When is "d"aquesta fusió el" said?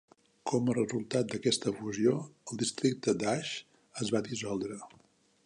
1.33-2.61